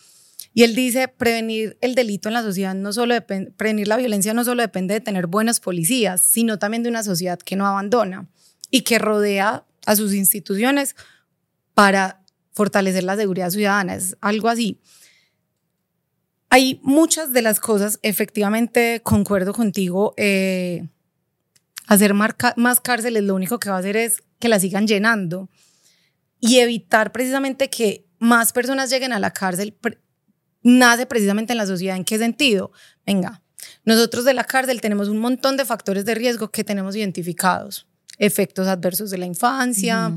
[0.52, 4.34] y él dice, prevenir el delito en la sociedad no solo depende, prevenir la violencia
[4.34, 8.28] no solo depende de tener buenos policías, sino también de una sociedad que no abandona
[8.70, 10.96] y que rodea a sus instituciones
[11.74, 13.94] para fortalecer la seguridad ciudadana.
[13.94, 14.80] Es algo así.
[16.50, 20.88] Hay muchas de las cosas, efectivamente, concuerdo contigo, eh,
[21.86, 25.48] hacer más cárceles lo único que va a hacer es que la sigan llenando
[26.40, 29.76] y evitar precisamente que más personas lleguen a la cárcel,
[30.62, 31.96] nace precisamente en la sociedad.
[31.96, 32.72] ¿En qué sentido?
[33.06, 33.42] Venga,
[33.84, 37.86] nosotros de la cárcel tenemos un montón de factores de riesgo que tenemos identificados.
[38.18, 40.12] Efectos adversos de la infancia,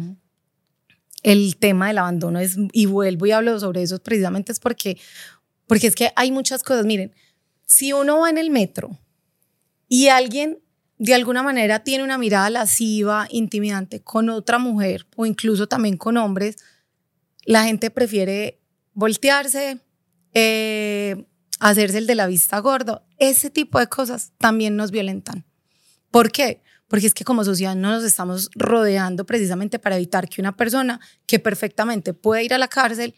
[1.24, 5.00] el tema del abandono es, y vuelvo y hablo sobre eso precisamente es porque
[5.68, 6.86] porque es que hay muchas cosas.
[6.86, 7.14] Miren,
[7.66, 9.00] si uno va en el metro
[9.88, 10.60] y alguien
[10.98, 16.18] de alguna manera tiene una mirada lasciva, intimidante con otra mujer o incluso también con
[16.18, 16.58] hombres,
[17.46, 18.62] la gente prefiere
[18.94, 19.80] voltearse,
[20.34, 21.26] eh,
[21.60, 23.04] hacerse el de la vista gordo.
[23.18, 25.46] Ese tipo de cosas también nos violentan.
[26.12, 26.62] ¿Por qué?
[26.88, 31.00] Porque es que como sociedad no nos estamos rodeando precisamente para evitar que una persona
[31.26, 33.16] que perfectamente puede ir a la cárcel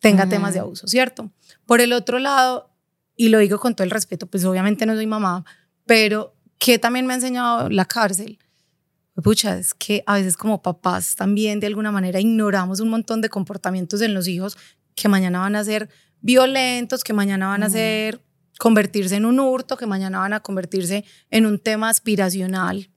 [0.00, 1.30] tenga temas de abuso, ¿cierto?
[1.66, 2.70] Por el otro lado,
[3.16, 5.44] y lo digo con todo el respeto, pues obviamente no soy mamá,
[5.86, 8.38] pero que también me ha enseñado la cárcel.
[9.22, 13.28] Pucha, es que a veces como papás también de alguna manera ignoramos un montón de
[13.28, 14.56] comportamientos en los hijos
[14.94, 15.88] que mañana van a ser
[16.20, 18.22] violentos, que mañana van a ser
[18.58, 22.90] convertirse en un hurto, que mañana van a convertirse en un tema aspiracional,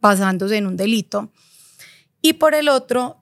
[0.00, 1.32] pasándose en un delito.
[2.20, 3.21] Y por el otro,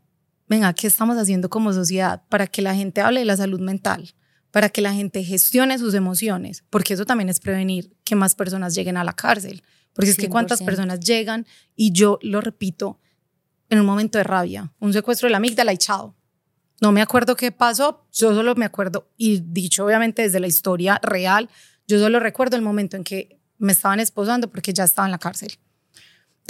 [0.51, 4.13] venga, ¿qué estamos haciendo como sociedad para que la gente hable de la salud mental?
[4.51, 8.75] Para que la gente gestione sus emociones, porque eso también es prevenir que más personas
[8.75, 9.63] lleguen a la cárcel.
[9.93, 10.65] Porque es que cuántas 100%.
[10.65, 11.47] personas llegan
[11.77, 12.99] y yo lo repito
[13.69, 16.17] en un momento de rabia, un secuestro de la amígdala y chao.
[16.81, 20.99] No me acuerdo qué pasó, yo solo me acuerdo, y dicho obviamente desde la historia
[21.03, 21.49] real,
[21.87, 25.19] yo solo recuerdo el momento en que me estaban esposando porque ya estaba en la
[25.19, 25.53] cárcel.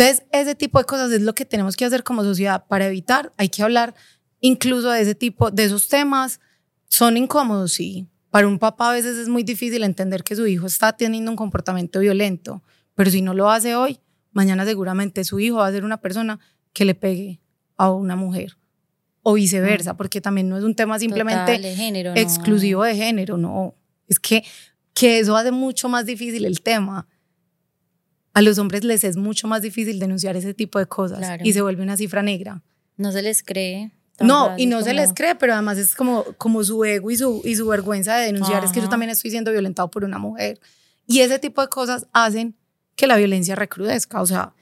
[0.00, 3.34] Entonces, ese tipo de cosas es lo que tenemos que hacer como sociedad para evitar.
[3.36, 3.94] Hay que hablar
[4.40, 6.40] incluso de ese tipo, de esos temas.
[6.88, 8.08] Son incómodos, sí.
[8.30, 11.36] Para un papá a veces es muy difícil entender que su hijo está teniendo un
[11.36, 12.62] comportamiento violento,
[12.94, 14.00] pero si no lo hace hoy,
[14.32, 16.40] mañana seguramente su hijo va a ser una persona
[16.72, 17.40] que le pegue
[17.76, 18.56] a una mujer
[19.22, 22.20] o viceversa, porque también no es un tema simplemente Total, de género, no.
[22.20, 23.74] exclusivo de género, no.
[24.08, 24.44] Es que,
[24.94, 27.06] que eso hace mucho más difícil el tema.
[28.40, 31.42] A los hombres les es mucho más difícil denunciar ese tipo de cosas Claro.
[31.44, 32.62] y se vuelve una cifra negra.
[32.96, 33.90] No se les cree.
[34.18, 37.18] No, y no se como- les cree, pero además es como, como su ego y
[37.18, 38.64] su, y su vergüenza de denunciar.
[38.64, 38.92] Es que yo Ajá.
[38.92, 40.58] también estoy siendo violentado por una mujer.
[41.06, 42.56] Y ese tipo de cosas hacen
[42.96, 44.54] que la violencia recrudezca, o sea,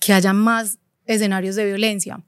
[0.00, 2.24] que haya más escenarios de violencia.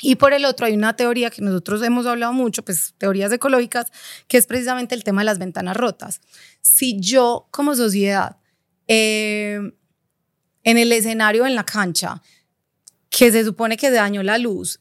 [0.00, 3.92] Y por el otro hay una teoría que nosotros hemos hablado mucho, pues teorías ecológicas,
[4.26, 6.22] que es precisamente el tema de las ventanas rotas.
[6.62, 8.38] Si yo como sociedad,
[8.88, 9.60] eh,
[10.64, 12.20] en el escenario, en la cancha,
[13.10, 14.80] que se supone que se dañó la luz,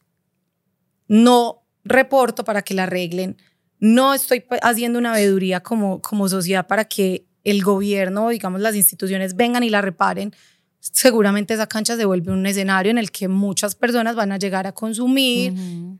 [1.08, 3.38] no reporto para que la arreglen,
[3.80, 8.76] no estoy pues, haciendo una veeduría como, como sociedad para que el gobierno, digamos, las
[8.76, 10.34] instituciones vengan y la reparen,
[10.80, 14.66] seguramente esa cancha se vuelve un escenario en el que muchas personas van a llegar
[14.68, 15.54] a consumir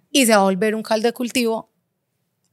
[0.10, 1.72] y se va a volver un caldo de cultivo,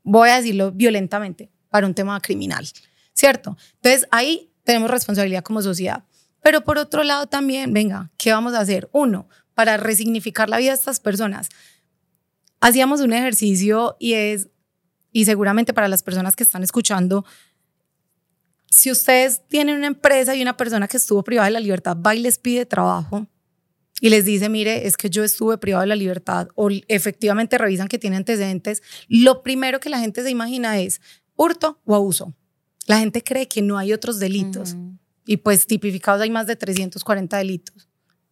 [0.03, 2.69] voy a decirlo violentamente, para un tema criminal,
[3.13, 3.57] ¿cierto?
[3.77, 6.05] Entonces ahí tenemos responsabilidad como sociedad.
[6.43, 8.89] Pero por otro lado también, venga, ¿qué vamos a hacer?
[8.93, 11.49] Uno, para resignificar la vida de estas personas.
[12.61, 14.49] Hacíamos un ejercicio y es,
[15.13, 17.25] y seguramente para las personas que están escuchando,
[18.71, 22.15] si ustedes tienen una empresa y una persona que estuvo privada de la libertad va
[22.15, 23.27] y les pide trabajo
[24.01, 27.89] y les dice, mire, es que yo estuve privado de la libertad o efectivamente revisan
[27.89, 31.01] que tiene antecedentes, lo primero que la gente se imagina es
[31.37, 32.35] hurto o abuso.
[32.87, 34.77] La gente cree que no hay otros delitos.
[35.31, 37.89] Y pues tipificados hay más de 340 delitos.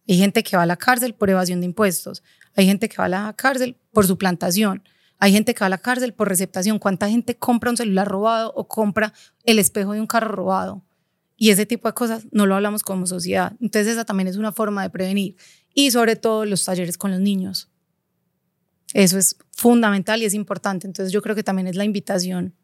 [0.08, 2.24] Hay gente que va a la cárcel por evasión de impuestos,
[2.56, 4.82] hay gente que va a la cárcel por suplantación,
[5.20, 6.80] hay gente que va a la cárcel por receptación.
[6.80, 9.12] ¿Cuánta gente compra un celular robado o compra
[9.44, 10.82] el espejo de un carro robado?
[11.36, 13.52] Y ese tipo de cosas no lo hablamos como sociedad.
[13.60, 15.36] Entonces esa también es una forma de prevenir.
[15.72, 17.70] Y sobre todo los talleres con los niños.
[18.92, 20.88] Eso es fundamental y es importante.
[20.88, 22.56] Entonces yo creo que también es la invitación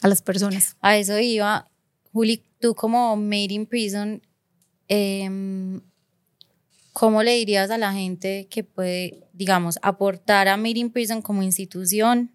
[0.00, 0.76] a las personas.
[0.80, 1.68] A eso iba.
[2.12, 4.22] Juli, tú como Made in Prison,
[4.88, 5.80] em,
[6.92, 11.42] ¿cómo le dirías a la gente que puede, digamos, aportar a Made in Prison como
[11.42, 12.32] institución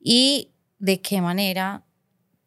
[0.00, 1.84] y de qué manera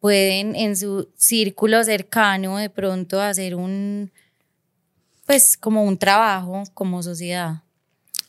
[0.00, 4.10] pueden en su círculo cercano de pronto hacer un,
[5.26, 7.62] pues como un trabajo como sociedad?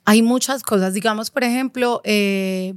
[0.04, 2.76] Hay muchas cosas, digamos, por ejemplo, eh,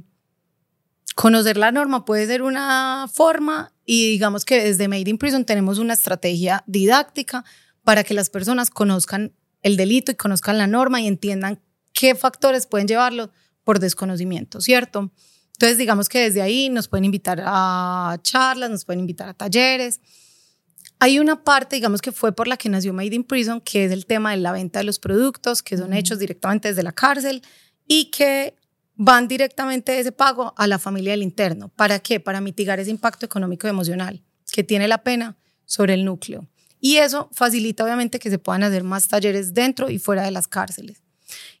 [1.15, 5.79] conocer la norma puede ser una forma y digamos que desde Made in Prison tenemos
[5.79, 7.45] una estrategia didáctica
[7.83, 11.61] para que las personas conozcan el delito y conozcan la norma y entiendan
[11.93, 13.31] qué factores pueden llevarlo
[13.63, 15.11] por desconocimiento, ¿cierto?
[15.53, 20.01] Entonces, digamos que desde ahí nos pueden invitar a charlas, nos pueden invitar a talleres.
[20.99, 23.91] Hay una parte, digamos que fue por la que nació Made in Prison, que es
[23.91, 27.41] el tema de la venta de los productos, que son hechos directamente desde la cárcel
[27.87, 28.55] y que
[28.95, 31.69] van directamente de ese pago a la familia del interno.
[31.69, 32.19] ¿Para qué?
[32.19, 36.47] Para mitigar ese impacto económico y emocional que tiene la pena sobre el núcleo.
[36.79, 40.47] Y eso facilita obviamente que se puedan hacer más talleres dentro y fuera de las
[40.47, 41.01] cárceles.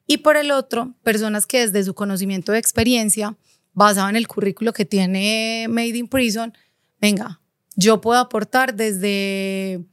[0.07, 3.35] Y por el otro, personas que desde su conocimiento de experiencia,
[3.73, 6.53] basado en el currículo que tiene Made in Prison,
[7.01, 7.41] venga,
[7.75, 9.83] yo puedo aportar desde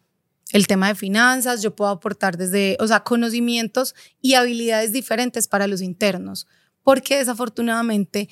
[0.53, 5.67] el tema de finanzas, yo puedo aportar desde, o sea, conocimientos y habilidades diferentes para
[5.67, 6.47] los internos,
[6.83, 8.29] porque desafortunadamente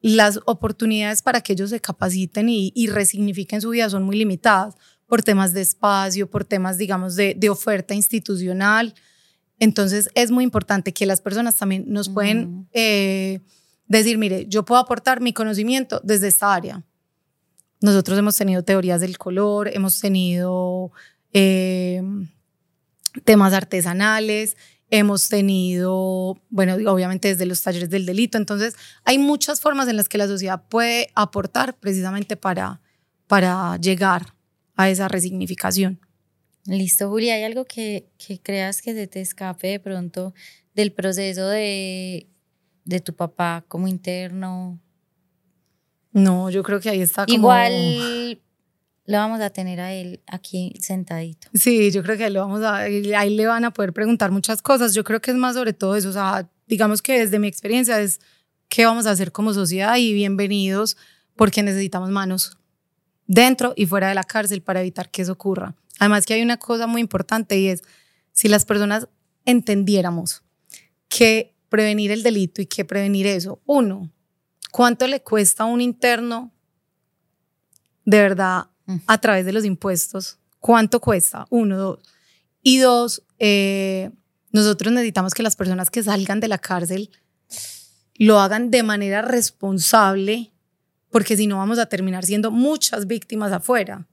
[0.00, 4.74] las oportunidades para que ellos se capaciten y, y resignifiquen su vida son muy limitadas
[5.06, 8.94] por temas de espacio, por temas, digamos, de, de oferta institucional.
[9.58, 12.66] Entonces es muy importante que las personas también nos pueden Ujú.
[12.72, 13.40] eh,
[13.86, 16.84] decir, mire, yo puedo aportar mi conocimiento desde esta área.
[17.80, 20.92] Nosotros hemos tenido teorías del color, hemos tenido
[21.32, 22.02] eh,
[23.24, 24.56] temas artesanales,
[24.90, 28.38] hemos tenido, bueno, obviamente desde los talleres del delito.
[28.38, 28.74] Entonces,
[29.04, 32.80] hay muchas formas en las que la sociedad puede aportar precisamente para,
[33.26, 34.34] para llegar
[34.76, 36.00] a esa resignificación.
[36.64, 40.34] Listo, Julia, ¿hay algo que, que creas que se te escape de pronto
[40.74, 42.28] del proceso de,
[42.84, 44.78] de tu papá como interno?
[46.12, 47.36] No, yo creo que ahí está como...
[47.36, 48.40] Igual
[49.08, 51.48] lo vamos a tener a él aquí sentadito.
[51.54, 54.92] Sí, yo creo que lo vamos a, ahí le van a poder preguntar muchas cosas.
[54.92, 56.10] Yo creo que es más sobre todo eso.
[56.10, 58.20] O sea, digamos que desde mi experiencia es
[58.68, 60.98] qué vamos a hacer como sociedad y bienvenidos
[61.36, 62.58] porque necesitamos manos
[63.26, 65.74] dentro y fuera de la cárcel para evitar que eso ocurra.
[65.98, 67.82] Además que hay una cosa muy importante y es
[68.32, 69.08] si las personas
[69.46, 70.42] entendiéramos
[71.08, 74.12] que prevenir el delito y que prevenir eso, uno,
[74.70, 76.52] ¿cuánto le cuesta a un interno
[78.04, 78.68] de verdad
[79.06, 80.38] a través de los impuestos.
[80.60, 81.46] ¿Cuánto cuesta?
[81.50, 81.98] Uno, dos.
[82.62, 84.10] Y dos, eh,
[84.52, 87.10] nosotros necesitamos que las personas que salgan de la cárcel
[88.16, 90.52] lo hagan de manera responsable,
[91.10, 94.06] porque si no vamos a terminar siendo muchas víctimas afuera.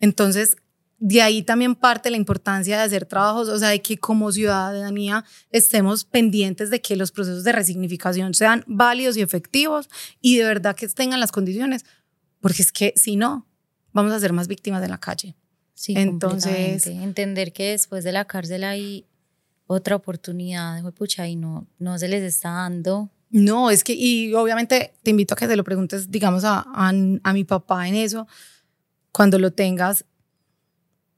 [0.00, 0.56] Entonces,
[0.98, 5.24] de ahí también parte la importancia de hacer trabajos, o sea, de que como ciudadanía
[5.50, 9.88] estemos pendientes de que los procesos de resignificación sean válidos y efectivos
[10.20, 11.84] y de verdad que tengan las condiciones,
[12.40, 13.46] porque es que si no,
[13.94, 15.34] vamos a ser más víctimas de la calle.
[15.72, 19.06] Sí, entonces entender que después de la cárcel hay
[19.66, 23.10] otra oportunidad, pucha, y no, no se les está dando.
[23.30, 26.88] No, es que, y obviamente te invito a que se lo preguntes, digamos, a, a,
[26.90, 28.28] a mi papá en eso,
[29.10, 30.04] cuando lo tengas.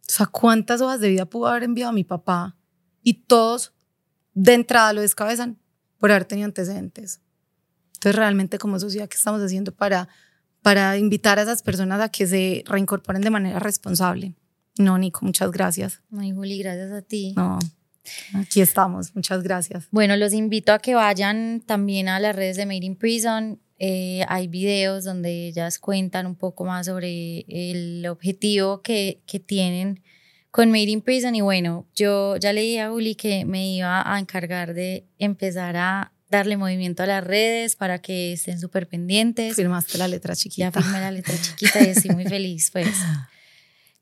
[0.09, 2.57] O sea, ¿cuántas hojas de vida pudo haber enviado a mi papá?
[3.03, 3.75] Y todos
[4.33, 5.59] de entrada lo descabezan
[5.99, 7.21] por haber tenido antecedentes.
[7.95, 10.09] Entonces, realmente como sociedad, ¿qué estamos haciendo para
[10.67, 14.35] para invitar a esas personas a que se reincorporen de manera responsable.
[14.77, 16.03] No, Nico, muchas gracias.
[16.19, 17.35] Ay, Juli, gracias a ti.
[17.37, 17.61] No,
[18.35, 19.87] aquí estamos, muchas gracias.
[19.93, 23.61] Bueno, los invito a que vayan también a las redes de Made in Prison.
[23.79, 30.03] Eh, hay videos donde ellas cuentan un poco más sobre el objetivo que, que tienen
[30.51, 31.37] con Made in Prison.
[31.37, 35.77] Y bueno, yo ya le dije a Juli que me iba a encargar de empezar
[35.77, 39.57] a darle movimiento a las redes para que estén súper pendientes.
[39.57, 40.71] Firmaste la letra chiquita.
[40.71, 42.89] Ya firmé la letra chiquita y estoy muy feliz, pues.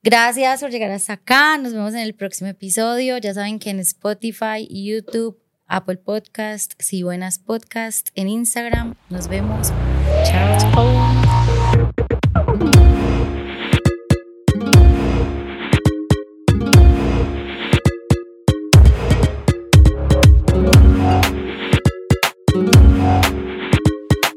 [0.02, 1.56] Gracias por llegar hasta acá.
[1.56, 3.16] Nos vemos en el próximo episodio.
[3.18, 8.94] Ya saben que en Spotify, YouTube, Apple Podcast, Si Buenas Podcast, en Instagram.
[9.08, 9.72] Nos vemos.
[10.24, 11.23] Chao.